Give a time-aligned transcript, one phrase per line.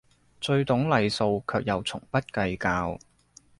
[0.41, 2.97] 最懂禮數卻又從不計較